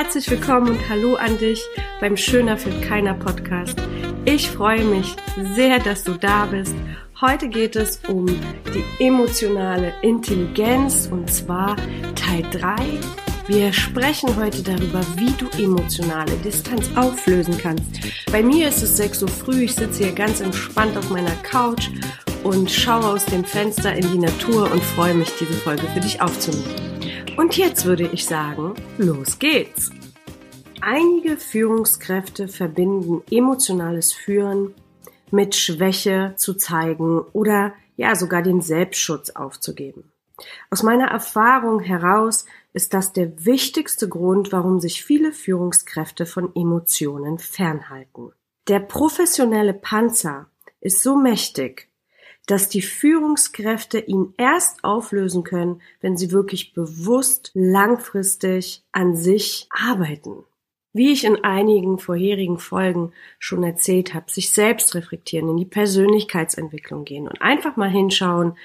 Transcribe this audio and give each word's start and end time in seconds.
Herzlich 0.00 0.30
willkommen 0.30 0.68
und 0.68 0.88
hallo 0.88 1.16
an 1.16 1.38
dich 1.38 1.60
beim 2.00 2.16
Schöner 2.16 2.56
für 2.56 2.70
keiner 2.82 3.14
Podcast. 3.14 3.74
Ich 4.26 4.48
freue 4.48 4.84
mich 4.84 5.16
sehr, 5.56 5.80
dass 5.80 6.04
du 6.04 6.12
da 6.12 6.46
bist. 6.46 6.72
Heute 7.20 7.48
geht 7.48 7.74
es 7.74 8.00
um 8.06 8.26
die 8.26 9.04
emotionale 9.04 9.92
Intelligenz 10.02 11.08
und 11.10 11.28
zwar 11.28 11.74
Teil 12.14 12.44
3. 12.52 12.76
Wir 13.48 13.72
sprechen 13.72 14.36
heute 14.36 14.62
darüber, 14.62 15.04
wie 15.16 15.32
du 15.32 15.48
emotionale 15.60 16.36
Distanz 16.44 16.88
auflösen 16.94 17.58
kannst. 17.58 17.98
Bei 18.30 18.40
mir 18.40 18.68
ist 18.68 18.84
es 18.84 18.98
6 18.98 19.24
Uhr 19.24 19.28
früh, 19.28 19.64
ich 19.64 19.74
sitze 19.74 20.04
hier 20.04 20.12
ganz 20.12 20.40
entspannt 20.40 20.96
auf 20.96 21.10
meiner 21.10 21.34
Couch 21.42 21.88
und 22.44 22.70
schaue 22.70 23.04
aus 23.04 23.24
dem 23.24 23.44
Fenster 23.44 23.96
in 23.96 24.08
die 24.12 24.18
Natur 24.18 24.70
und 24.70 24.80
freue 24.80 25.14
mich, 25.14 25.32
diese 25.40 25.54
Folge 25.54 25.88
für 25.88 25.98
dich 25.98 26.20
aufzunehmen. 26.22 26.87
Und 27.38 27.56
jetzt 27.56 27.84
würde 27.84 28.02
ich 28.02 28.26
sagen, 28.26 28.74
los 28.98 29.38
geht's. 29.38 29.92
Einige 30.80 31.36
Führungskräfte 31.36 32.48
verbinden 32.48 33.22
emotionales 33.30 34.12
Führen 34.12 34.74
mit 35.30 35.54
Schwäche 35.54 36.34
zu 36.36 36.54
zeigen 36.54 37.20
oder 37.32 37.74
ja 37.96 38.16
sogar 38.16 38.42
den 38.42 38.60
Selbstschutz 38.60 39.30
aufzugeben. 39.30 40.10
Aus 40.70 40.82
meiner 40.82 41.12
Erfahrung 41.12 41.78
heraus 41.78 42.44
ist 42.72 42.92
das 42.92 43.12
der 43.12 43.44
wichtigste 43.46 44.08
Grund, 44.08 44.50
warum 44.50 44.80
sich 44.80 45.04
viele 45.04 45.30
Führungskräfte 45.30 46.26
von 46.26 46.50
Emotionen 46.56 47.38
fernhalten. 47.38 48.32
Der 48.66 48.80
professionelle 48.80 49.74
Panzer 49.74 50.48
ist 50.80 51.04
so 51.04 51.14
mächtig, 51.14 51.87
dass 52.48 52.70
die 52.70 52.82
Führungskräfte 52.82 53.98
ihn 53.98 54.32
erst 54.38 54.82
auflösen 54.82 55.44
können, 55.44 55.82
wenn 56.00 56.16
sie 56.16 56.32
wirklich 56.32 56.72
bewusst 56.72 57.50
langfristig 57.52 58.82
an 58.90 59.14
sich 59.14 59.68
arbeiten. 59.70 60.44
Wie 60.94 61.12
ich 61.12 61.24
in 61.24 61.44
einigen 61.44 61.98
vorherigen 61.98 62.58
Folgen 62.58 63.12
schon 63.38 63.62
erzählt 63.62 64.14
habe, 64.14 64.30
sich 64.30 64.50
selbst 64.50 64.94
reflektieren, 64.94 65.50
in 65.50 65.58
die 65.58 65.66
Persönlichkeitsentwicklung 65.66 67.04
gehen 67.04 67.28
und 67.28 67.40
einfach 67.42 67.76
mal 67.76 67.90
hinschauen, 67.90 68.56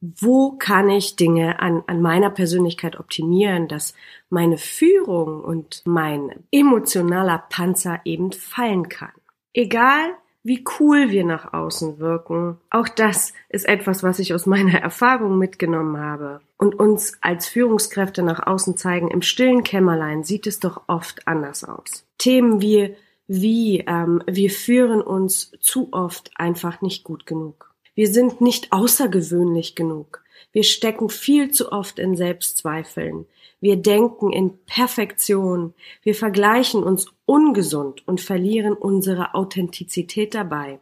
wo 0.00 0.52
kann 0.52 0.90
ich 0.90 1.14
Dinge 1.14 1.60
an, 1.60 1.84
an 1.86 2.02
meiner 2.02 2.30
Persönlichkeit 2.30 2.98
optimieren, 2.98 3.68
dass 3.68 3.94
meine 4.30 4.58
Führung 4.58 5.40
und 5.42 5.82
mein 5.84 6.44
emotionaler 6.50 7.44
Panzer 7.48 8.00
eben 8.04 8.32
fallen 8.32 8.88
kann. 8.88 9.12
Egal, 9.54 10.14
wie 10.48 10.64
cool 10.80 11.10
wir 11.10 11.24
nach 11.24 11.52
außen 11.52 11.98
wirken. 12.00 12.56
Auch 12.70 12.88
das 12.88 13.34
ist 13.50 13.68
etwas, 13.68 14.02
was 14.02 14.18
ich 14.18 14.34
aus 14.34 14.46
meiner 14.46 14.78
Erfahrung 14.82 15.38
mitgenommen 15.38 15.98
habe. 15.98 16.40
Und 16.56 16.74
uns 16.74 17.12
als 17.20 17.46
Führungskräfte 17.46 18.22
nach 18.22 18.44
außen 18.44 18.76
zeigen, 18.76 19.08
im 19.08 19.22
stillen 19.22 19.62
Kämmerlein 19.62 20.24
sieht 20.24 20.48
es 20.48 20.58
doch 20.58 20.82
oft 20.88 21.28
anders 21.28 21.62
aus. 21.62 22.04
Themen 22.16 22.60
wie, 22.60 22.96
wie 23.28 23.84
ähm, 23.86 24.22
wir 24.26 24.50
führen 24.50 25.02
uns 25.02 25.52
zu 25.60 25.92
oft 25.92 26.32
einfach 26.34 26.80
nicht 26.80 27.04
gut 27.04 27.26
genug. 27.26 27.72
Wir 27.94 28.08
sind 28.08 28.40
nicht 28.40 28.72
außergewöhnlich 28.72 29.74
genug. 29.76 30.24
Wir 30.52 30.64
stecken 30.64 31.08
viel 31.08 31.50
zu 31.50 31.72
oft 31.72 31.98
in 31.98 32.16
Selbstzweifeln. 32.16 33.26
Wir 33.60 33.76
denken 33.76 34.32
in 34.32 34.58
Perfektion. 34.66 35.74
Wir 36.02 36.14
vergleichen 36.14 36.82
uns 36.82 37.06
ungesund 37.24 38.06
und 38.06 38.20
verlieren 38.20 38.74
unsere 38.74 39.34
Authentizität 39.34 40.34
dabei. 40.34 40.78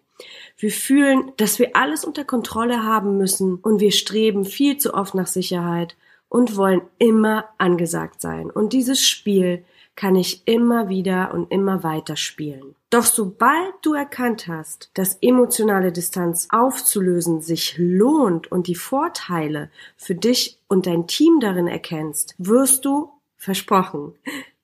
Wir 0.59 0.71
fühlen, 0.71 1.33
dass 1.37 1.59
wir 1.59 1.77
alles 1.77 2.05
unter 2.05 2.25
Kontrolle 2.25 2.83
haben 2.83 3.19
müssen 3.19 3.57
und 3.57 3.81
wir 3.81 3.93
streben 3.93 4.45
viel 4.45 4.79
zu 4.79 4.95
oft 4.95 5.15
nach 5.15 5.27
Sicherheit 5.27 5.97
und 6.29 6.57
wollen 6.57 6.83
immer 6.99 7.47
angesagt 7.59 8.21
sein. 8.21 8.51
Und 8.51 8.73
dieses 8.73 9.03
Spiel 9.03 9.65
kann 9.95 10.17
ich 10.17 10.43
immer 10.47 10.89
wieder 10.89 11.33
und 11.33 11.51
immer 11.51 11.83
weiter 11.83 12.17
spielen. 12.17 12.75
Doch 12.91 13.05
sobald 13.05 13.75
du 13.83 13.95
erkannt 13.95 14.47
hast, 14.47 14.91
dass 14.95 15.19
emotionale 15.21 15.91
Distanz 15.91 16.47
aufzulösen 16.51 17.41
sich 17.41 17.75
lohnt 17.79 18.51
und 18.53 18.69
die 18.69 18.77
Vorteile 18.77 19.71
für 19.97 20.15
dich 20.15 20.61
und 20.69 20.87
dein 20.87 21.07
Team 21.09 21.41
darin 21.41 21.67
erkennst, 21.67 22.35
wirst 22.39 22.85
du, 22.85 23.11
versprochen, 23.37 24.15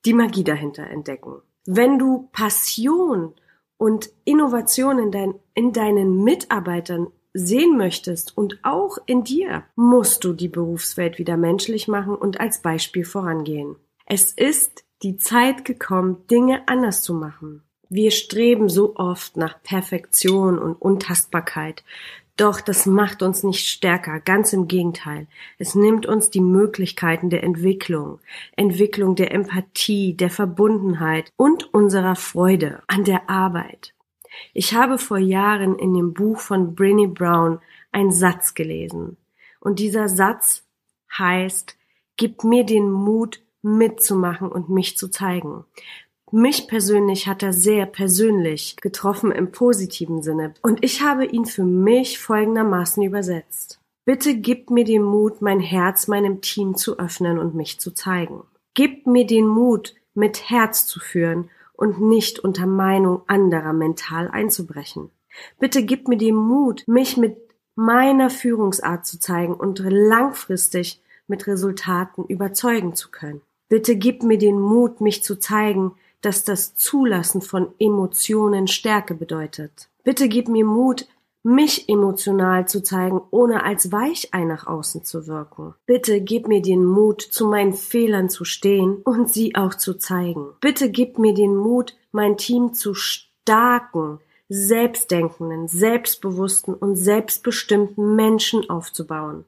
die 0.05 0.13
Magie 0.13 0.43
dahinter 0.43 0.87
entdecken. 0.87 1.41
Wenn 1.65 1.99
du 1.99 2.29
Passion 2.31 3.33
und 3.77 4.09
Innovation 4.25 4.99
in, 4.99 5.11
dein, 5.11 5.35
in 5.53 5.73
deinen 5.73 6.23
Mitarbeitern 6.23 7.07
sehen 7.33 7.77
möchtest 7.77 8.37
und 8.37 8.59
auch 8.63 8.97
in 9.05 9.23
dir, 9.23 9.63
musst 9.75 10.23
du 10.23 10.33
die 10.33 10.47
Berufswelt 10.47 11.17
wieder 11.17 11.35
menschlich 11.37 11.87
machen 11.87 12.15
und 12.15 12.39
als 12.39 12.61
Beispiel 12.61 13.05
vorangehen. 13.05 13.75
Es 14.05 14.31
ist 14.31 14.83
die 15.01 15.17
Zeit 15.17 15.65
gekommen, 15.65 16.25
Dinge 16.27 16.67
anders 16.67 17.01
zu 17.01 17.13
machen. 17.13 17.63
Wir 17.89 18.11
streben 18.11 18.69
so 18.69 18.95
oft 18.95 19.37
nach 19.37 19.61
Perfektion 19.61 20.57
und 20.57 20.81
Untastbarkeit. 20.81 21.83
Doch 22.35 22.61
das 22.61 22.87
macht 22.87 23.21
uns 23.21 23.43
nicht 23.43 23.67
stärker, 23.67 24.19
ganz 24.19 24.53
im 24.53 24.67
Gegenteil. 24.67 25.27
Es 25.59 25.75
nimmt 25.75 26.07
uns 26.07 26.31
die 26.31 26.41
Möglichkeiten 26.41 27.29
der 27.29 27.43
Entwicklung, 27.43 28.19
Entwicklung 28.55 29.15
der 29.15 29.31
Empathie, 29.31 30.15
der 30.15 30.31
Verbundenheit 30.31 31.31
und 31.35 31.71
unserer 31.73 32.15
Freude 32.15 32.81
an 32.87 33.03
der 33.03 33.29
Arbeit. 33.29 33.93
Ich 34.53 34.73
habe 34.73 34.97
vor 34.97 35.19
Jahren 35.19 35.77
in 35.77 35.93
dem 35.93 36.13
Buch 36.13 36.39
von 36.39 36.75
Brené 36.75 37.07
Brown 37.07 37.59
einen 37.91 38.11
Satz 38.11 38.55
gelesen. 38.55 39.17
Und 39.59 39.77
dieser 39.77 40.09
Satz 40.09 40.63
heißt, 41.15 41.77
gib 42.17 42.43
mir 42.43 42.65
den 42.65 42.91
Mut, 42.91 43.41
mitzumachen 43.61 44.51
und 44.51 44.69
mich 44.69 44.97
zu 44.97 45.07
zeigen. 45.07 45.63
Mich 46.35 46.67
persönlich 46.67 47.27
hat 47.27 47.43
er 47.43 47.53
sehr 47.53 47.85
persönlich 47.85 48.77
getroffen 48.77 49.31
im 49.31 49.51
positiven 49.51 50.23
Sinne 50.23 50.55
und 50.63 50.83
ich 50.83 51.03
habe 51.03 51.25
ihn 51.25 51.45
für 51.45 51.63
mich 51.63 52.17
folgendermaßen 52.17 53.03
übersetzt. 53.03 53.79
Bitte 54.03 54.37
gib 54.37 54.71
mir 54.71 54.83
den 54.83 55.03
Mut, 55.03 55.43
mein 55.43 55.59
Herz 55.59 56.07
meinem 56.07 56.41
Team 56.41 56.75
zu 56.75 56.97
öffnen 56.97 57.37
und 57.37 57.53
mich 57.53 57.79
zu 57.79 57.91
zeigen. 57.91 58.41
Gib 58.73 59.05
mir 59.05 59.27
den 59.27 59.45
Mut, 59.45 59.93
mit 60.15 60.49
Herz 60.49 60.87
zu 60.87 60.99
führen 60.99 61.51
und 61.73 62.01
nicht 62.01 62.39
unter 62.39 62.65
Meinung 62.65 63.21
anderer 63.27 63.73
mental 63.73 64.27
einzubrechen. 64.27 65.11
Bitte 65.59 65.83
gib 65.85 66.07
mir 66.07 66.17
den 66.17 66.33
Mut, 66.33 66.83
mich 66.87 67.15
mit 67.15 67.37
meiner 67.75 68.31
Führungsart 68.31 69.05
zu 69.05 69.19
zeigen 69.19 69.53
und 69.53 69.83
langfristig 69.87 70.99
mit 71.27 71.45
Resultaten 71.45 72.25
überzeugen 72.25 72.95
zu 72.95 73.11
können. 73.11 73.41
Bitte 73.69 73.95
gib 73.97 74.23
mir 74.23 74.39
den 74.39 74.59
Mut, 74.59 74.99
mich 74.99 75.23
zu 75.23 75.37
zeigen, 75.37 75.91
dass 76.23 76.43
das 76.43 76.73
Zulassen 76.75 77.41
von 77.41 77.73
Emotionen 77.79 78.67
Stärke 78.67 79.13
bedeutet. 79.13 79.89
Bitte 80.03 80.27
gib 80.27 80.47
mir 80.47 80.65
Mut, 80.65 81.07
mich 81.43 81.89
emotional 81.89 82.67
zu 82.67 82.81
zeigen, 82.81 83.21
ohne 83.29 83.63
als 83.63 83.91
Weichei 83.91 84.45
nach 84.45 84.65
außen 84.65 85.03
zu 85.03 85.27
wirken. 85.27 85.75
Bitte 85.85 86.21
gib 86.21 86.47
mir 86.47 86.61
den 86.61 86.85
Mut, 86.85 87.21
zu 87.21 87.47
meinen 87.47 87.73
Fehlern 87.73 88.29
zu 88.29 88.45
stehen 88.45 89.01
und 89.03 89.29
sie 89.29 89.55
auch 89.55 89.75
zu 89.75 89.95
zeigen. 89.95 90.53
Bitte 90.61 90.89
gib 90.89 91.19
mir 91.19 91.33
den 91.33 91.55
Mut, 91.55 91.95
mein 92.13 92.37
Team 92.37 92.73
zu 92.73 92.93
starken, 92.93 94.19
selbstdenkenden, 94.47 95.67
selbstbewussten 95.67 96.73
und 96.73 96.95
selbstbestimmten 96.95 98.15
Menschen 98.15 98.69
aufzubauen. 98.69 99.43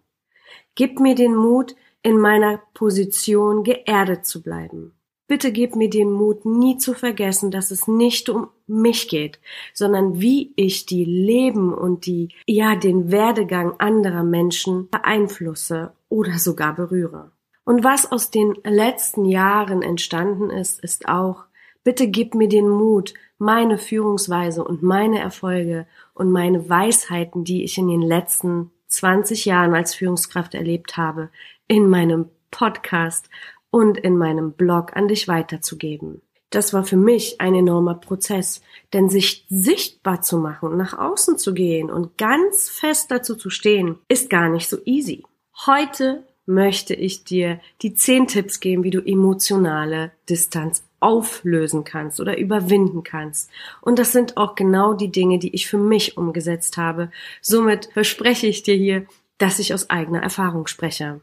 Gib 0.76 1.00
mir 1.00 1.16
den 1.16 1.36
Mut, 1.36 1.76
in 2.02 2.20
meiner 2.20 2.62
Position 2.74 3.64
geerdet 3.64 4.26
zu 4.26 4.44
bleiben. 4.44 4.94
Bitte 5.28 5.52
gib 5.52 5.76
mir 5.76 5.90
den 5.90 6.12
Mut, 6.12 6.46
nie 6.46 6.78
zu 6.78 6.94
vergessen, 6.94 7.50
dass 7.50 7.72
es 7.72 7.88
nicht 7.88 8.30
um 8.30 8.50
mich 8.68 9.08
geht, 9.08 9.40
sondern 9.74 10.22
wie 10.22 10.54
ich 10.56 10.86
die 10.86 11.04
Leben 11.04 11.74
und 11.74 12.06
die, 12.06 12.30
ja, 12.46 12.76
den 12.76 13.12
Werdegang 13.12 13.74
anderer 13.80 14.24
Menschen 14.24 14.88
beeinflusse 14.90 15.94
oder 16.10 16.38
sogar 16.38 16.76
berühre. 16.76 17.32
Und 17.64 17.84
was 17.84 18.12
aus 18.12 18.30
den 18.30 18.54
letzten 18.64 19.26
Jahren 19.26 19.82
entstanden 19.82 20.52
ist, 20.52 20.80
ist 20.84 21.08
auch, 21.08 21.46
bitte 21.84 22.08
gib 22.08 22.36
mir 22.36 22.48
den 22.48 22.70
Mut, 22.70 23.16
meine 23.40 23.80
Führungsweise 23.80 24.64
und 24.64 24.84
meine 24.84 25.20
Erfolge 25.20 25.88
und 26.14 26.32
meine 26.32 26.70
Weisheiten, 26.70 27.44
die 27.44 27.64
ich 27.64 27.80
in 27.80 27.88
den 27.88 28.04
letzten 28.04 28.70
20 28.88 29.46
Jahren 29.46 29.74
als 29.74 29.96
Führungskraft 29.96 30.54
erlebt 30.54 30.98
habe, 30.98 31.30
in 31.68 31.90
meinem 31.90 32.30
Podcast 32.52 33.30
und 33.76 33.98
in 33.98 34.18
meinem 34.18 34.54
Blog 34.54 34.96
an 34.96 35.10
dich 35.10 35.28
weiterzugeben. 35.28 36.22
Das 36.50 36.72
war 36.72 36.86
für 36.86 36.96
mich 36.96 37.42
ein 37.42 37.54
enormer 37.54 37.96
Prozess, 37.96 38.62
denn 38.94 39.10
sich 39.10 39.46
sichtbar 39.50 40.22
zu 40.22 40.38
machen 40.38 40.78
nach 40.78 40.98
außen 40.98 41.38
zu 41.38 41.54
gehen 41.54 41.92
und 41.92 42.18
ganz 42.18 42.70
fest 42.70 43.12
dazu 43.12 43.36
zu 43.36 43.50
stehen, 43.50 43.98
ist 44.08 44.30
gar 44.30 44.48
nicht 44.48 44.70
so 44.70 44.78
easy. 44.86 45.26
Heute 45.66 46.24
möchte 46.46 46.94
ich 46.94 47.26
dir 47.26 47.60
die 47.82 47.96
zehn 47.96 48.28
Tipps 48.28 48.62
geben, 48.62 48.86
wie 48.86 48.92
du 48.92 49.02
emotionale 49.06 50.14
Distanz 50.30 50.86
auflösen 51.02 51.84
kannst 51.84 52.22
oder 52.22 52.38
überwinden 52.38 53.04
kannst. 53.04 53.50
Und 53.82 54.00
das 54.00 54.14
sind 54.14 54.38
auch 54.38 54.56
genau 54.56 54.94
die 54.94 55.12
Dinge, 55.12 55.38
die 55.38 55.54
ich 55.54 55.68
für 55.68 55.78
mich 55.78 56.16
umgesetzt 56.16 56.78
habe. 56.78 57.12
Somit 57.42 57.90
verspreche 57.92 58.48
ich 58.48 58.64
dir 58.64 58.76
hier, 58.76 59.06
dass 59.38 59.60
ich 59.60 59.74
aus 59.74 59.90
eigener 59.90 60.24
Erfahrung 60.24 60.66
spreche. 60.68 61.20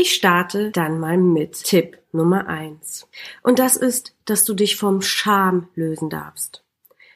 Ich 0.00 0.14
starte 0.14 0.70
dann 0.70 1.00
mal 1.00 1.18
mit 1.18 1.64
Tipp 1.64 1.98
Nummer 2.12 2.46
eins 2.46 3.08
Und 3.42 3.58
das 3.58 3.76
ist, 3.76 4.14
dass 4.26 4.44
du 4.44 4.54
dich 4.54 4.76
vom 4.76 5.02
Scham 5.02 5.66
lösen 5.74 6.08
darfst. 6.08 6.62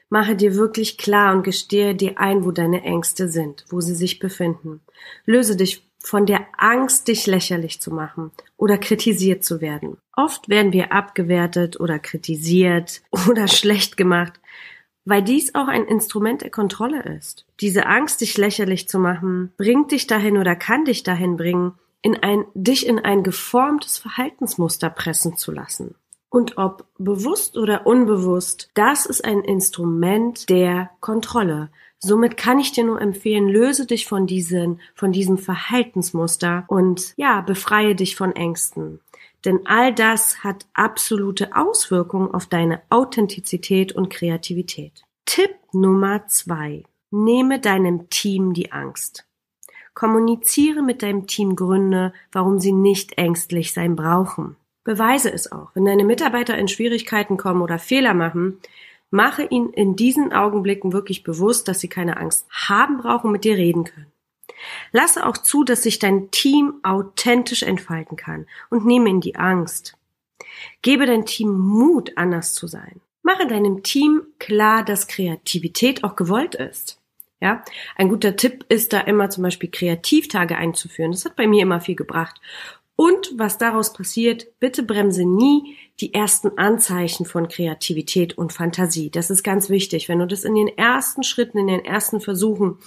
Mache 0.09 0.35
dir 0.35 0.57
wirklich 0.57 0.99
klar 0.99 1.33
und 1.33 1.45
gestehe 1.45 1.95
dir 1.95 2.19
ein, 2.19 2.45
wo 2.45 2.51
deine 2.51 2.83
Ängste 2.83 3.29
sind, 3.29 3.65
wo 3.69 3.81
sie 3.81 3.95
sich 3.95 4.19
befinden. 4.19 4.81
Löse 5.27 5.55
dich 5.55 5.89
von 6.03 6.27
der 6.27 6.45
Angst, 6.59 7.07
dich 7.07 7.29
lächerlich 7.29 7.81
zu 7.81 7.93
machen 7.93 8.33
oder 8.57 8.79
kritisiert 8.79 9.45
zu 9.45 9.61
werden. 9.61 9.99
Oft 10.17 10.49
werden 10.49 10.73
wir 10.73 10.93
abgewertet 10.93 11.79
oder 11.79 12.01
kritisiert 12.01 13.01
oder 13.29 13.47
schlecht 13.47 13.97
gemacht, 13.97 14.41
weil 15.05 15.23
dies 15.23 15.55
auch 15.55 15.69
ein 15.69 15.85
Instrument 15.85 16.43
der 16.43 16.51
Kontrolle 16.51 17.05
ist. 17.17 17.47
Diese 17.61 17.87
Angst, 17.87 18.23
dich 18.23 18.37
lächerlich 18.39 18.89
zu 18.89 18.99
machen, 18.99 19.53
bringt 19.57 19.93
dich 19.93 20.09
dahin 20.09 20.37
oder 20.37 20.57
kann 20.57 20.85
dich 20.85 21.05
dahin 21.05 21.37
bringen, 21.37 21.75
in 22.03 22.17
ein, 22.23 22.45
dich 22.55 22.87
in 22.87 22.99
ein 22.99 23.23
geformtes 23.23 23.99
Verhaltensmuster 23.99 24.91
pressen 24.91 25.37
zu 25.37 25.53
lassen. 25.53 25.95
Und 26.29 26.57
ob 26.57 26.87
bewusst 26.99 27.57
oder 27.57 27.87
unbewusst, 27.87 28.71
das 28.75 29.07
ist 29.07 29.25
ein 29.25 29.43
Instrument 29.43 30.49
der 30.49 30.91
Kontrolle. 31.01 31.71
Somit 31.99 32.37
kann 32.37 32.59
ich 32.59 32.73
dir 32.73 32.85
nur 32.85 33.01
empfehlen, 33.01 33.49
löse 33.49 33.87
dich 33.87 34.07
von 34.07 34.27
diesen, 34.27 34.81
von 34.95 35.13
diesem 35.13 35.39
Verhaltensmuster 35.39 36.65
und 36.69 37.13
ja, 37.17 37.43
befreie 37.43 37.95
dich 37.95 38.17
von 38.17 38.35
Ängsten. 38.35 39.01
Denn 39.45 39.61
all 39.67 39.95
das 39.95 40.43
hat 40.43 40.67
absolute 40.73 41.55
Auswirkungen 41.55 42.33
auf 42.33 42.47
deine 42.47 42.83
Authentizität 42.91 43.93
und 43.93 44.09
Kreativität. 44.09 45.05
Tipp 45.27 45.55
Nummer 45.73 46.27
zwei. 46.27 46.85
Nehme 47.11 47.61
deinem 47.61 48.09
Team 48.09 48.55
die 48.55 48.73
Angst. 48.73 49.27
Kommuniziere 49.95 50.83
mit 50.83 51.03
deinem 51.03 51.27
Team 51.27 51.57
Gründe, 51.57 52.13
warum 52.31 52.59
sie 52.59 52.73
nicht 52.73 53.19
ängstlich 53.19 53.73
sein 53.73 53.97
brauchen. 53.97 54.57
Beweise 54.85 55.33
es 55.33 55.53
auch. 55.53 55.71
Wenn 55.75 55.85
deine 55.85 56.05
Mitarbeiter 56.05 56.57
in 56.59 56.69
Schwierigkeiten 56.69 57.37
kommen 57.37 57.63
oder 57.63 57.79
Fehler 57.79 58.15
machen, 58.15 58.59
mache 59.11 59.45
ihnen 59.45 59.73
in 59.73 59.95
diesen 59.95 60.33
Augenblicken 60.33 60.93
wirklich 60.93 61.23
bewusst, 61.23 61.69
dass 61.69 61.81
sie 61.81 61.89
keine 61.89 62.17
Angst 62.17 62.47
haben 62.51 62.99
brauchen, 62.99 63.31
mit 63.31 63.45
dir 63.45 63.57
reden 63.57 63.85
können. 63.85 64.13
Lasse 64.93 65.27
auch 65.27 65.37
zu, 65.37 65.65
dass 65.65 65.83
sich 65.83 65.99
dein 65.99 66.31
Team 66.31 66.75
authentisch 66.83 67.63
entfalten 67.63 68.17
kann 68.17 68.47
und 68.71 68.87
nehme 68.87 69.11
ihnen 69.11 69.21
die 69.21 69.37
Angst. 69.37 69.97
Gebe 70.83 71.07
dein 71.07 71.27
Team 71.27 71.53
Mut, 71.53 72.13
anders 72.17 72.55
zu 72.55 72.67
sein. 72.67 73.01
Mache 73.23 73.47
deinem 73.47 73.83
Team 73.83 74.23
klar, 74.39 74.85
dass 74.85 75.07
Kreativität 75.07 76.03
auch 76.03 76.17
gewollt 76.17 76.55
ist. 76.55 77.02
Ja, 77.43 77.65
ein 77.97 78.09
guter 78.09 78.37
Tipp 78.37 78.65
ist 78.69 78.93
da 78.93 79.01
immer 79.01 79.29
zum 79.29 79.43
Beispiel 79.43 79.69
Kreativtage 79.69 80.57
einzuführen. 80.57 81.11
Das 81.11 81.25
hat 81.25 81.35
bei 81.35 81.49
mir 81.49 81.63
immer 81.63 81.81
viel 81.81 81.97
gebracht. 81.97 82.41
Und 82.95 83.33
was 83.37 83.59
daraus 83.59 83.93
passiert, 83.93 84.47
bitte 84.61 84.85
bremse 84.85 85.25
nie 85.25 85.77
die 85.99 86.15
ersten 86.15 86.57
Anzeichen 86.57 87.27
von 87.27 87.49
Kreativität 87.49 88.39
und 88.39 88.53
Fantasie. 88.53 89.11
Das 89.11 89.29
ist 89.29 89.43
ganz 89.43 89.71
wichtig. 89.71 90.09
Wenn 90.09 90.21
du 90.21 90.27
das 90.29 90.45
in 90.45 90.55
den 90.55 90.69
ersten 90.69 91.25
Schritten, 91.25 91.59
in 91.59 91.67
den 91.67 91.85
ersten 91.85 92.21
Versuchen 92.21 92.79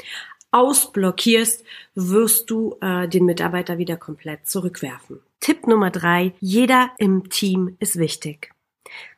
ausblockierst, 0.51 1.65
wirst 1.95 2.49
du 2.49 2.77
äh, 2.79 3.09
den 3.09 3.25
Mitarbeiter 3.25 3.77
wieder 3.77 3.97
komplett 3.97 4.47
zurückwerfen. 4.47 5.19
Tipp 5.41 5.67
Nummer 5.67 5.91
drei. 5.91 6.31
Jeder 6.39 6.91
im 6.97 7.27
Team 7.27 7.75
ist 7.79 7.97
wichtig. 7.99 8.53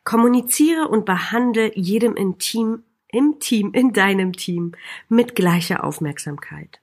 Kommuniziere 0.02 0.88
und 0.88 1.04
behandle 1.04 1.70
jedem 1.78 2.16
im 2.16 2.38
Team 2.38 2.82
im 3.10 3.38
Team, 3.40 3.72
in 3.72 3.92
deinem 3.92 4.32
Team 4.32 4.72
mit 5.08 5.34
gleicher 5.34 5.84
Aufmerksamkeit. 5.84 6.80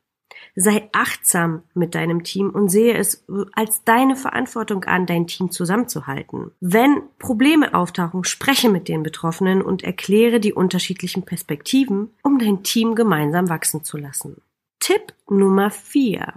Sei 0.57 0.89
achtsam 0.93 1.63
mit 1.73 1.95
deinem 1.95 2.23
Team 2.23 2.49
und 2.49 2.69
sehe 2.69 2.93
es 2.93 3.25
als 3.53 3.83
deine 3.83 4.15
Verantwortung 4.15 4.85
an, 4.85 5.05
dein 5.05 5.27
Team 5.27 5.51
zusammenzuhalten. 5.51 6.51
Wenn 6.61 7.01
Probleme 7.19 7.73
auftauchen, 7.73 8.23
spreche 8.23 8.69
mit 8.69 8.87
den 8.87 9.03
Betroffenen 9.03 9.61
und 9.61 9.83
erkläre 9.83 10.39
die 10.39 10.53
unterschiedlichen 10.53 11.23
Perspektiven, 11.23 12.11
um 12.23 12.39
dein 12.39 12.63
Team 12.63 12.95
gemeinsam 12.95 13.49
wachsen 13.49 13.83
zu 13.83 13.97
lassen. 13.97 14.41
Tipp 14.79 15.13
Nummer 15.29 15.71
vier: 15.71 16.33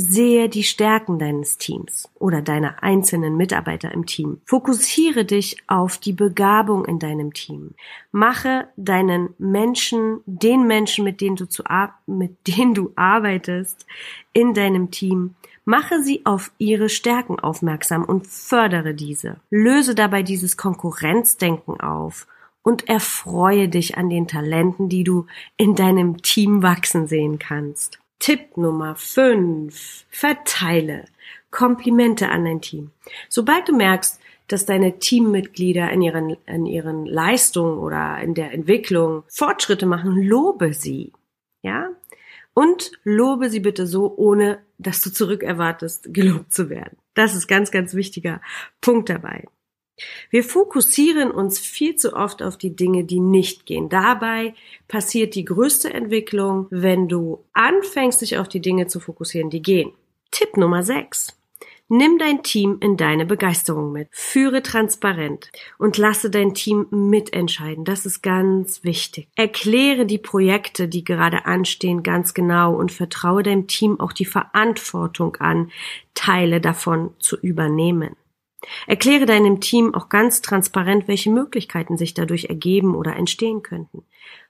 Sehe 0.00 0.48
die 0.48 0.62
Stärken 0.62 1.18
deines 1.18 1.58
Teams 1.58 2.08
oder 2.20 2.40
deiner 2.40 2.84
einzelnen 2.84 3.36
Mitarbeiter 3.36 3.90
im 3.90 4.06
Team. 4.06 4.40
Fokussiere 4.44 5.24
dich 5.24 5.56
auf 5.66 5.98
die 5.98 6.12
Begabung 6.12 6.84
in 6.84 7.00
deinem 7.00 7.32
Team. 7.32 7.74
Mache 8.12 8.68
deinen 8.76 9.34
Menschen, 9.38 10.20
den 10.24 10.68
Menschen, 10.68 11.02
mit 11.02 11.20
denen 11.20 11.34
du 11.34 11.48
zu, 11.48 11.64
mit 12.06 12.36
denen 12.46 12.74
du 12.74 12.92
arbeitest, 12.94 13.86
in 14.32 14.54
deinem 14.54 14.92
Team, 14.92 15.34
mache 15.64 16.00
sie 16.00 16.24
auf 16.24 16.52
ihre 16.58 16.90
Stärken 16.90 17.40
aufmerksam 17.40 18.04
und 18.04 18.28
fördere 18.28 18.94
diese. 18.94 19.40
Löse 19.50 19.96
dabei 19.96 20.22
dieses 20.22 20.56
Konkurrenzdenken 20.56 21.80
auf 21.80 22.28
und 22.62 22.88
erfreue 22.88 23.68
dich 23.68 23.98
an 23.98 24.10
den 24.10 24.28
Talenten, 24.28 24.88
die 24.88 25.02
du 25.02 25.26
in 25.56 25.74
deinem 25.74 26.22
Team 26.22 26.62
wachsen 26.62 27.08
sehen 27.08 27.40
kannst. 27.40 27.98
Tipp 28.18 28.56
Nummer 28.56 28.94
5. 28.96 30.06
Verteile 30.10 31.06
Komplimente 31.50 32.28
an 32.28 32.44
dein 32.44 32.60
Team. 32.60 32.90
Sobald 33.28 33.68
du 33.68 33.76
merkst, 33.76 34.20
dass 34.48 34.66
deine 34.66 34.98
Teammitglieder 34.98 35.90
in 35.90 36.02
ihren, 36.02 36.36
in 36.46 36.66
ihren 36.66 37.06
Leistungen 37.06 37.78
oder 37.78 38.18
in 38.20 38.34
der 38.34 38.52
Entwicklung 38.52 39.24
Fortschritte 39.28 39.86
machen, 39.86 40.22
lobe 40.22 40.74
sie. 40.74 41.12
Ja? 41.62 41.90
Und 42.54 42.92
lobe 43.04 43.50
sie 43.50 43.60
bitte 43.60 43.86
so, 43.86 44.14
ohne 44.16 44.60
dass 44.78 45.00
du 45.00 45.10
zurückerwartest, 45.10 46.12
gelobt 46.12 46.52
zu 46.52 46.70
werden. 46.70 46.98
Das 47.14 47.34
ist 47.34 47.46
ganz, 47.46 47.70
ganz 47.70 47.94
wichtiger 47.94 48.40
Punkt 48.80 49.08
dabei. 49.08 49.44
Wir 50.30 50.44
fokussieren 50.44 51.30
uns 51.30 51.58
viel 51.58 51.96
zu 51.96 52.14
oft 52.14 52.42
auf 52.42 52.56
die 52.56 52.74
Dinge, 52.74 53.04
die 53.04 53.20
nicht 53.20 53.66
gehen. 53.66 53.88
Dabei 53.88 54.54
passiert 54.86 55.34
die 55.34 55.44
größte 55.44 55.92
Entwicklung, 55.92 56.66
wenn 56.70 57.08
du 57.08 57.44
anfängst, 57.52 58.20
dich 58.20 58.38
auf 58.38 58.48
die 58.48 58.60
Dinge 58.60 58.86
zu 58.86 59.00
fokussieren, 59.00 59.50
die 59.50 59.62
gehen. 59.62 59.92
Tipp 60.30 60.56
Nummer 60.56 60.82
6. 60.82 61.38
Nimm 61.90 62.18
dein 62.18 62.42
Team 62.42 62.76
in 62.80 62.98
deine 62.98 63.24
Begeisterung 63.24 63.92
mit. 63.92 64.08
Führe 64.10 64.62
transparent 64.62 65.50
und 65.78 65.96
lasse 65.96 66.28
dein 66.28 66.52
Team 66.52 66.86
mitentscheiden. 66.90 67.86
Das 67.86 68.04
ist 68.04 68.20
ganz 68.20 68.84
wichtig. 68.84 69.28
Erkläre 69.36 70.04
die 70.04 70.18
Projekte, 70.18 70.86
die 70.86 71.02
gerade 71.02 71.46
anstehen, 71.46 72.02
ganz 72.02 72.34
genau 72.34 72.74
und 72.74 72.92
vertraue 72.92 73.42
deinem 73.42 73.68
Team 73.68 73.98
auch 74.00 74.12
die 74.12 74.26
Verantwortung 74.26 75.36
an, 75.36 75.70
Teile 76.12 76.60
davon 76.60 77.14
zu 77.20 77.38
übernehmen. 77.38 78.16
Erkläre 78.86 79.26
deinem 79.26 79.60
Team 79.60 79.94
auch 79.94 80.08
ganz 80.08 80.42
transparent, 80.42 81.06
welche 81.06 81.30
Möglichkeiten 81.30 81.96
sich 81.96 82.14
dadurch 82.14 82.46
ergeben 82.46 82.94
oder 82.94 83.16
entstehen 83.16 83.62
könnten. 83.62 84.04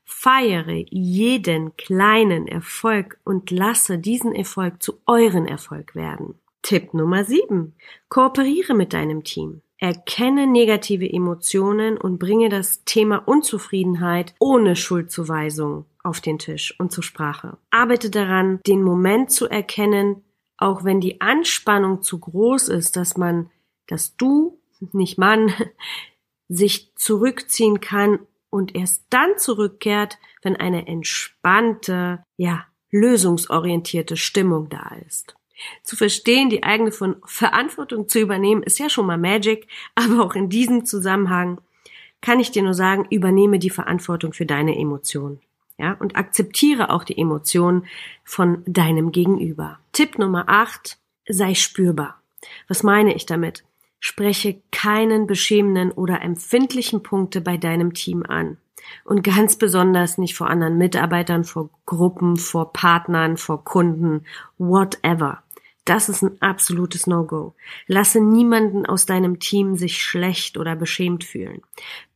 Feiere 0.05 0.85
jeden 0.89 1.77
kleinen 1.77 2.49
Erfolg 2.49 3.19
und 3.25 3.51
lasse 3.51 3.99
diesen 3.99 4.35
Erfolg 4.35 4.83
zu 4.83 4.95
euren 5.07 5.47
Erfolg 5.47 5.95
werden. 5.95 6.37
Tipp 6.63 6.95
Nummer 6.95 7.25
7. 7.25 7.75
Kooperiere 8.09 8.75
mit 8.75 8.93
deinem 8.93 9.25
Team. 9.25 9.61
Erkenne 9.77 10.47
negative 10.47 11.09
Emotionen 11.09 11.99
und 11.99 12.19
bringe 12.19 12.49
das 12.49 12.85
Thema 12.85 13.19
Unzufriedenheit 13.29 14.35
ohne 14.41 14.75
Schuldzuweisung 14.75 15.85
auf 16.03 16.21
den 16.21 16.39
Tisch 16.39 16.75
und 16.79 16.91
zur 16.91 17.05
Sprache. 17.05 17.59
Arbeite 17.71 18.11
daran, 18.11 18.61
den 18.67 18.83
Moment 18.83 19.31
zu 19.31 19.47
erkennen, 19.47 20.25
auch 20.57 20.83
wenn 20.83 21.01
die 21.01 21.21
Anspannung 21.21 22.03
zu 22.03 22.19
groß 22.19 22.69
ist, 22.69 22.97
dass 22.97 23.17
man 23.17 23.51
dass 23.89 24.17
du, 24.17 24.59
nicht 24.93 25.19
Mann, 25.19 25.53
sich 26.49 26.93
zurückziehen 26.95 27.81
kann 27.81 28.21
und 28.51 28.75
erst 28.75 29.05
dann 29.11 29.37
zurückkehrt, 29.37 30.19
wenn 30.43 30.57
eine 30.57 30.87
entspannte, 30.87 32.25
ja, 32.37 32.67
lösungsorientierte 32.91 34.17
Stimmung 34.17 34.69
da 34.71 34.97
ist. 35.07 35.35
Zu 35.83 35.97
verstehen, 35.97 36.51
die 36.51 36.63
eigene 36.63 36.93
Verantwortung 36.93 38.09
zu 38.09 38.21
übernehmen, 38.21 38.63
ist 38.63 38.79
ja 38.79 38.89
schon 38.89 39.07
mal 39.07 39.19
Magic, 39.19 39.67
aber 39.95 40.25
auch 40.25 40.35
in 40.35 40.49
diesem 40.49 40.85
Zusammenhang 40.85 41.61
kann 42.21 42.41
ich 42.41 42.51
dir 42.51 42.63
nur 42.63 42.75
sagen, 42.75 43.07
übernehme 43.11 43.59
die 43.59 43.71
Verantwortung 43.71 44.33
für 44.33 44.47
deine 44.47 44.77
Emotionen. 44.77 45.41
Ja, 45.81 45.93
und 45.93 46.17
akzeptiere 46.17 46.91
auch 46.91 47.05
die 47.05 47.17
Emotionen 47.17 47.87
von 48.25 48.65
deinem 48.67 49.13
Gegenüber. 49.13 49.79
Tipp 49.93 50.19
Nummer 50.19 50.49
8, 50.49 50.99
sei 51.29 51.55
spürbar. 51.55 52.21
Was 52.67 52.83
meine 52.83 53.15
ich 53.15 53.27
damit? 53.27 53.63
Spreche 54.01 54.61
keinen 54.71 55.27
beschämenden 55.27 55.91
oder 55.91 56.23
empfindlichen 56.23 57.03
Punkte 57.03 57.41
bei 57.41 57.57
deinem 57.57 57.95
Team 57.95 58.25
an. 58.27 58.59
Und 59.05 59.23
ganz 59.23 59.57
besonders 59.57 60.19
nicht 60.19 60.35
vor 60.35 60.49
anderen 60.49 60.79
Mitarbeitern, 60.79 61.45
vor 61.45 61.71
Gruppen, 61.85 62.37
vor 62.37 62.73
Partnern, 62.73 63.37
vor 63.37 63.65
Kunden, 63.65 64.25
whatever. 64.57 65.43
Das 65.85 66.11
ist 66.11 66.23
ein 66.23 66.41
absolutes 66.41 67.07
No-Go. 67.07 67.55
Lasse 67.87 68.21
niemanden 68.21 68.85
aus 68.85 69.07
deinem 69.07 69.41
Team 69.41 69.77
sich 69.77 70.03
schlecht 70.03 70.59
oder 70.59 70.77
beschämt 70.77 71.25
fühlen. 71.25 71.63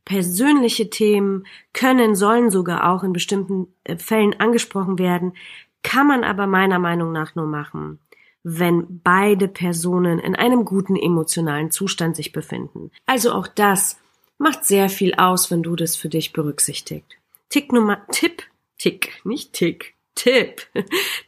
Persönliche 0.05 0.89
Themen 0.89 1.47
können, 1.73 2.15
sollen 2.15 2.51
sogar 2.51 2.91
auch 2.91 3.03
in 3.03 3.13
bestimmten 3.13 3.67
äh, 3.83 3.97
Fällen 3.97 4.39
angesprochen 4.39 4.99
werden, 4.99 5.33
kann 5.81 6.07
man 6.07 6.23
aber 6.23 6.45
meiner 6.45 6.77
Meinung 6.77 7.11
nach 7.11 7.35
nur 7.35 7.47
machen, 7.47 7.99
wenn 8.43 9.01
beide 9.03 9.47
Personen 9.47 10.19
in 10.19 10.35
einem 10.35 10.65
guten 10.65 10.95
emotionalen 10.95 11.71
Zustand 11.71 12.15
sich 12.15 12.31
befinden. 12.31 12.91
Also 13.05 13.31
auch 13.31 13.47
das 13.47 13.97
macht 14.37 14.65
sehr 14.65 14.89
viel 14.89 15.13
aus, 15.15 15.49
wenn 15.49 15.63
du 15.63 15.75
das 15.75 15.95
für 15.95 16.09
dich 16.09 16.33
berücksichtigt. 16.33 17.17
Tick 17.49 17.71
Nummer, 17.71 18.05
Tipp, 18.11 18.43
Tick, 18.77 19.21
nicht 19.23 19.53
Tick, 19.53 19.95
Tipp. 20.15 20.67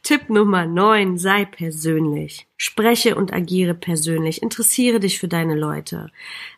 Tipp 0.02 0.30
Nummer 0.30 0.66
9. 0.66 1.18
Sei 1.18 1.44
persönlich. 1.44 2.46
Spreche 2.56 3.16
und 3.16 3.32
agiere 3.32 3.74
persönlich. 3.74 4.42
Interessiere 4.42 5.00
dich 5.00 5.18
für 5.18 5.28
deine 5.28 5.56
Leute. 5.56 6.10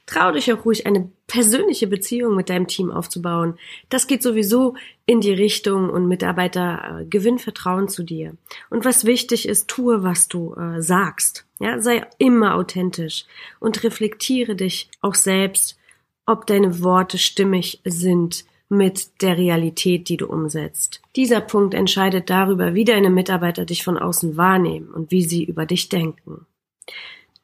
Trau 0.06 0.32
dich 0.32 0.52
auch 0.52 0.64
ruhig, 0.64 0.86
eine 0.86 1.10
persönliche 1.26 1.86
Beziehung 1.86 2.36
mit 2.36 2.50
deinem 2.50 2.66
Team 2.66 2.90
aufzubauen. 2.90 3.58
Das 3.88 4.06
geht 4.06 4.22
sowieso 4.22 4.74
in 5.06 5.20
die 5.20 5.32
Richtung 5.32 5.90
und 5.90 6.06
Mitarbeiter 6.06 7.00
äh, 7.00 7.04
gewinnen 7.06 7.38
Vertrauen 7.38 7.88
zu 7.88 8.02
dir. 8.02 8.34
Und 8.70 8.84
was 8.84 9.04
wichtig 9.04 9.48
ist, 9.48 9.68
tue, 9.68 10.02
was 10.02 10.28
du 10.28 10.54
äh, 10.54 10.82
sagst. 10.82 11.46
Ja, 11.58 11.80
sei 11.80 12.06
immer 12.18 12.54
authentisch 12.54 13.24
und 13.58 13.82
reflektiere 13.82 14.54
dich 14.54 14.90
auch 15.00 15.14
selbst, 15.14 15.78
ob 16.24 16.46
deine 16.46 16.82
Worte 16.82 17.18
stimmig 17.18 17.80
sind 17.84 18.44
mit 18.68 19.22
der 19.22 19.38
Realität, 19.38 20.08
die 20.08 20.16
du 20.16 20.26
umsetzt. 20.26 21.00
Dieser 21.16 21.40
Punkt 21.40 21.74
entscheidet 21.74 22.30
darüber, 22.30 22.74
wie 22.74 22.84
deine 22.84 23.10
Mitarbeiter 23.10 23.64
dich 23.64 23.82
von 23.82 23.98
außen 23.98 24.36
wahrnehmen 24.36 24.88
und 24.88 25.10
wie 25.10 25.22
sie 25.22 25.44
über 25.44 25.66
dich 25.66 25.88
denken. 25.88 26.46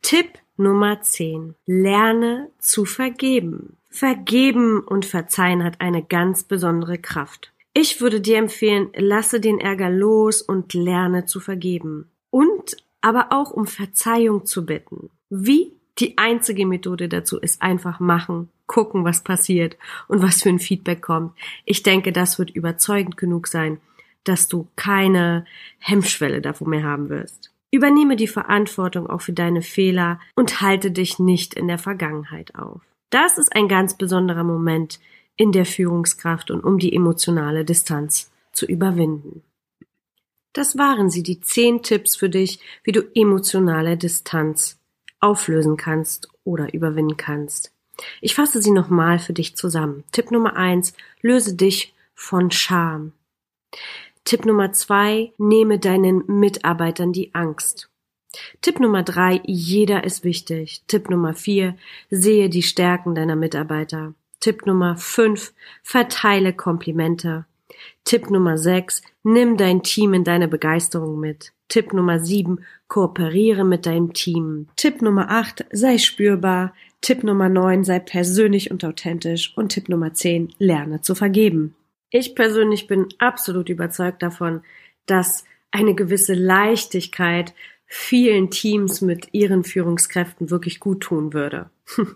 Tipp 0.02 0.38
Nummer 0.56 1.00
10. 1.00 1.54
Lerne 1.66 2.50
zu 2.58 2.84
vergeben. 2.84 3.76
Vergeben 3.90 4.80
und 4.80 5.06
verzeihen 5.06 5.64
hat 5.64 5.80
eine 5.80 6.02
ganz 6.02 6.44
besondere 6.44 6.98
Kraft. 6.98 7.52
Ich 7.72 8.00
würde 8.00 8.20
dir 8.20 8.38
empfehlen, 8.38 8.90
lasse 8.94 9.40
den 9.40 9.58
Ärger 9.58 9.90
los 9.90 10.42
und 10.42 10.74
lerne 10.74 11.26
zu 11.26 11.40
vergeben. 11.40 12.10
Und 12.30 12.76
aber 13.00 13.28
auch 13.30 13.50
um 13.50 13.66
Verzeihung 13.66 14.46
zu 14.46 14.64
bitten. 14.64 15.10
Wie? 15.28 15.72
Die 15.98 16.18
einzige 16.18 16.66
Methode 16.66 17.08
dazu 17.08 17.38
ist 17.38 17.62
einfach 17.62 18.00
machen 18.00 18.48
gucken, 18.66 19.04
was 19.04 19.22
passiert 19.22 19.76
und 20.08 20.22
was 20.22 20.42
für 20.42 20.48
ein 20.48 20.58
Feedback 20.58 21.02
kommt. 21.02 21.32
Ich 21.64 21.82
denke, 21.82 22.12
das 22.12 22.38
wird 22.38 22.50
überzeugend 22.50 23.16
genug 23.16 23.46
sein, 23.46 23.78
dass 24.24 24.48
du 24.48 24.68
keine 24.76 25.44
Hemmschwelle 25.78 26.40
davor 26.40 26.68
mehr 26.68 26.82
haben 26.82 27.08
wirst. 27.10 27.52
Übernehme 27.70 28.16
die 28.16 28.28
Verantwortung 28.28 29.08
auch 29.08 29.20
für 29.20 29.32
deine 29.32 29.60
Fehler 29.60 30.20
und 30.34 30.60
halte 30.60 30.90
dich 30.90 31.18
nicht 31.18 31.54
in 31.54 31.68
der 31.68 31.78
Vergangenheit 31.78 32.54
auf. 32.54 32.80
Das 33.10 33.36
ist 33.36 33.54
ein 33.54 33.68
ganz 33.68 33.96
besonderer 33.96 34.44
Moment 34.44 35.00
in 35.36 35.52
der 35.52 35.66
Führungskraft 35.66 36.50
und 36.50 36.62
um 36.62 36.78
die 36.78 36.94
emotionale 36.94 37.64
Distanz 37.64 38.30
zu 38.52 38.66
überwinden. 38.66 39.42
Das 40.52 40.78
waren 40.78 41.10
sie, 41.10 41.24
die 41.24 41.40
zehn 41.40 41.82
Tipps 41.82 42.14
für 42.14 42.28
dich, 42.28 42.60
wie 42.84 42.92
du 42.92 43.02
emotionale 43.14 43.96
Distanz 43.96 44.78
auflösen 45.24 45.76
kannst 45.76 46.28
oder 46.44 46.72
überwinden 46.74 47.16
kannst. 47.16 47.72
Ich 48.20 48.34
fasse 48.34 48.60
sie 48.60 48.70
nochmal 48.70 49.18
für 49.18 49.32
dich 49.32 49.56
zusammen. 49.56 50.04
Tipp 50.12 50.30
Nummer 50.30 50.56
eins, 50.56 50.94
löse 51.22 51.54
dich 51.54 51.94
von 52.14 52.50
Scham. 52.50 53.12
Tipp 54.24 54.44
Nummer 54.44 54.72
zwei, 54.72 55.32
nehme 55.38 55.78
deinen 55.78 56.24
Mitarbeitern 56.26 57.12
die 57.12 57.34
Angst. 57.34 57.88
Tipp 58.60 58.80
Nummer 58.80 59.02
drei, 59.02 59.40
jeder 59.44 60.04
ist 60.04 60.24
wichtig. 60.24 60.82
Tipp 60.88 61.08
Nummer 61.08 61.34
vier, 61.34 61.76
sehe 62.10 62.48
die 62.48 62.62
Stärken 62.62 63.14
deiner 63.14 63.36
Mitarbeiter. 63.36 64.14
Tipp 64.40 64.66
Nummer 64.66 64.96
fünf, 64.96 65.54
verteile 65.82 66.52
Komplimente. 66.52 67.46
Tipp 68.04 68.30
Nummer 68.30 68.58
sechs, 68.58 69.02
nimm 69.22 69.56
dein 69.56 69.82
Team 69.82 70.14
in 70.14 70.24
deine 70.24 70.48
Begeisterung 70.48 71.18
mit. 71.18 71.52
Tipp 71.68 71.92
Nummer 71.92 72.20
sieben, 72.20 72.60
kooperiere 72.88 73.64
mit 73.64 73.86
deinem 73.86 74.12
Team. 74.12 74.68
Tipp 74.76 75.02
Nummer 75.02 75.30
acht, 75.30 75.64
sei 75.72 75.98
spürbar. 75.98 76.74
Tipp 77.00 77.22
Nummer 77.22 77.50
9, 77.50 77.84
sei 77.84 77.98
persönlich 77.98 78.70
und 78.70 78.82
authentisch. 78.82 79.52
Und 79.56 79.72
Tipp 79.72 79.90
Nummer 79.90 80.14
10, 80.14 80.54
lerne 80.58 81.02
zu 81.02 81.14
vergeben. 81.14 81.74
Ich 82.08 82.34
persönlich 82.34 82.86
bin 82.86 83.08
absolut 83.18 83.68
überzeugt 83.68 84.22
davon, 84.22 84.62
dass 85.04 85.44
eine 85.70 85.94
gewisse 85.94 86.32
Leichtigkeit 86.32 87.52
vielen 87.86 88.50
Teams 88.50 89.02
mit 89.02 89.28
ihren 89.32 89.64
Führungskräften 89.64 90.50
wirklich 90.50 90.80
gut 90.80 91.00
tun 91.00 91.34
würde. 91.34 91.68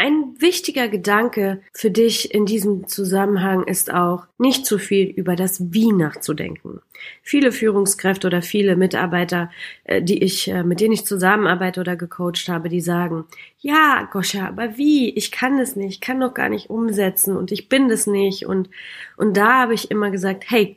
Ein 0.00 0.40
wichtiger 0.40 0.86
Gedanke 0.86 1.60
für 1.72 1.90
dich 1.90 2.32
in 2.32 2.46
diesem 2.46 2.86
Zusammenhang 2.86 3.64
ist 3.64 3.92
auch, 3.92 4.28
nicht 4.38 4.64
zu 4.64 4.78
viel 4.78 5.08
über 5.08 5.34
das 5.34 5.72
Wie 5.72 5.90
nachzudenken. 5.90 6.80
Viele 7.24 7.50
Führungskräfte 7.50 8.28
oder 8.28 8.40
viele 8.40 8.76
Mitarbeiter, 8.76 9.50
äh, 9.82 10.00
die 10.00 10.22
ich, 10.22 10.46
äh, 10.46 10.62
mit 10.62 10.80
denen 10.80 10.92
ich 10.92 11.04
zusammenarbeite 11.04 11.80
oder 11.80 11.96
gecoacht 11.96 12.48
habe, 12.48 12.68
die 12.68 12.80
sagen, 12.80 13.24
ja, 13.58 14.08
Goscha, 14.12 14.46
aber 14.46 14.76
wie? 14.78 15.10
Ich 15.10 15.32
kann 15.32 15.58
es 15.58 15.74
nicht, 15.74 15.94
ich 15.94 16.00
kann 16.00 16.20
doch 16.20 16.32
gar 16.32 16.48
nicht 16.48 16.70
umsetzen 16.70 17.36
und 17.36 17.50
ich 17.50 17.68
bin 17.68 17.88
das 17.88 18.06
nicht 18.06 18.46
und, 18.46 18.70
und 19.16 19.36
da 19.36 19.62
habe 19.62 19.74
ich 19.74 19.90
immer 19.90 20.12
gesagt, 20.12 20.44
hey, 20.46 20.76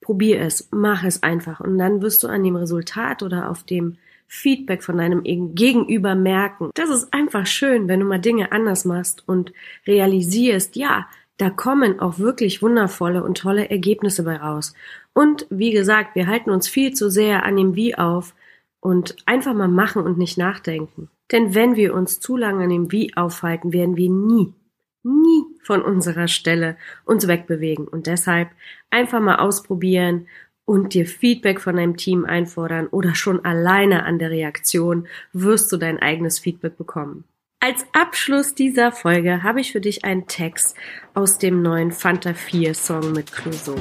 probier 0.00 0.40
es, 0.40 0.70
mach 0.70 1.04
es 1.04 1.22
einfach 1.22 1.60
und 1.60 1.76
dann 1.76 2.00
wirst 2.00 2.22
du 2.22 2.28
an 2.28 2.42
dem 2.42 2.56
Resultat 2.56 3.22
oder 3.22 3.50
auf 3.50 3.64
dem 3.64 3.98
Feedback 4.34 4.82
von 4.82 4.96
deinem 4.96 5.22
Gegenüber 5.54 6.14
merken. 6.14 6.70
Das 6.74 6.88
ist 6.88 7.12
einfach 7.12 7.46
schön, 7.46 7.86
wenn 7.86 8.00
du 8.00 8.06
mal 8.06 8.18
Dinge 8.18 8.50
anders 8.50 8.86
machst 8.86 9.28
und 9.28 9.52
realisierst, 9.86 10.74
ja, 10.74 11.06
da 11.36 11.50
kommen 11.50 12.00
auch 12.00 12.18
wirklich 12.18 12.62
wundervolle 12.62 13.22
und 13.22 13.36
tolle 13.36 13.68
Ergebnisse 13.68 14.22
bei 14.22 14.36
raus. 14.36 14.72
Und 15.12 15.46
wie 15.50 15.70
gesagt, 15.70 16.14
wir 16.14 16.28
halten 16.28 16.50
uns 16.50 16.66
viel 16.66 16.94
zu 16.94 17.10
sehr 17.10 17.44
an 17.44 17.56
dem 17.56 17.76
Wie 17.76 17.94
auf 17.94 18.34
und 18.80 19.16
einfach 19.26 19.52
mal 19.52 19.68
machen 19.68 20.02
und 20.02 20.16
nicht 20.16 20.38
nachdenken. 20.38 21.10
Denn 21.30 21.54
wenn 21.54 21.76
wir 21.76 21.92
uns 21.92 22.18
zu 22.18 22.38
lange 22.38 22.64
an 22.64 22.70
dem 22.70 22.90
Wie 22.90 23.14
aufhalten, 23.14 23.74
werden 23.74 23.98
wir 23.98 24.08
nie, 24.08 24.54
nie 25.02 25.44
von 25.62 25.82
unserer 25.82 26.26
Stelle 26.26 26.78
uns 27.04 27.28
wegbewegen. 27.28 27.86
Und 27.86 28.06
deshalb 28.06 28.48
einfach 28.88 29.20
mal 29.20 29.36
ausprobieren 29.36 30.26
und 30.64 30.94
dir 30.94 31.06
Feedback 31.06 31.60
von 31.60 31.76
deinem 31.76 31.96
Team 31.96 32.24
einfordern 32.24 32.86
oder 32.88 33.14
schon 33.14 33.44
alleine 33.44 34.04
an 34.04 34.18
der 34.18 34.30
Reaktion 34.30 35.06
wirst 35.32 35.70
du 35.72 35.76
dein 35.76 35.98
eigenes 35.98 36.38
Feedback 36.38 36.76
bekommen. 36.76 37.24
Als 37.60 37.86
Abschluss 37.92 38.54
dieser 38.54 38.90
Folge 38.90 39.42
habe 39.44 39.60
ich 39.60 39.70
für 39.70 39.80
dich 39.80 40.04
einen 40.04 40.26
Text 40.26 40.76
aus 41.14 41.38
dem 41.38 41.62
neuen 41.62 41.92
Fanta 41.92 42.34
4 42.34 42.74
Song 42.74 43.12
mit 43.12 43.30
Clouseau. 43.32 43.76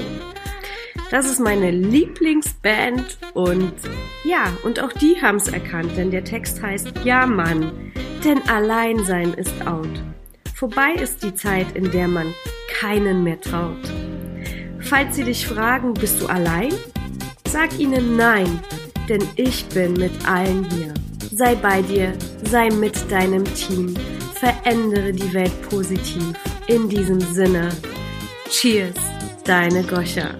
Das 1.09 1.25
ist 1.25 1.39
meine 1.39 1.71
Lieblingsband 1.71 3.17
und 3.33 3.73
ja, 4.23 4.55
und 4.63 4.79
auch 4.79 4.93
die 4.93 5.21
haben 5.21 5.37
es 5.37 5.47
erkannt, 5.47 5.97
denn 5.97 6.11
der 6.11 6.23
Text 6.23 6.61
heißt 6.61 7.03
Ja 7.03 7.25
Mann, 7.25 7.91
denn 8.23 8.41
Alleinsein 8.47 9.33
ist 9.33 9.65
out. 9.65 9.89
Vorbei 10.53 10.93
ist 10.93 11.23
die 11.23 11.33
Zeit, 11.33 11.75
in 11.75 11.89
der 11.91 12.07
man 12.07 12.33
keinen 12.69 13.23
mehr 13.23 13.41
traut. 13.41 13.90
Falls 14.91 15.15
sie 15.15 15.23
dich 15.23 15.47
fragen, 15.47 15.93
bist 15.93 16.19
du 16.19 16.27
allein? 16.27 16.73
Sag 17.47 17.79
ihnen 17.79 18.17
nein, 18.17 18.59
denn 19.07 19.25
ich 19.37 19.65
bin 19.67 19.93
mit 19.93 20.11
allen 20.27 20.69
hier. 20.69 20.93
Sei 21.31 21.55
bei 21.55 21.81
dir, 21.81 22.11
sei 22.49 22.69
mit 22.69 23.09
deinem 23.09 23.45
Team, 23.55 23.95
verändere 24.33 25.13
die 25.13 25.33
Welt 25.33 25.53
positiv. 25.69 26.33
In 26.67 26.89
diesem 26.89 27.21
Sinne, 27.21 27.69
Cheers, 28.49 28.97
deine 29.45 29.81
Goscha. 29.83 30.35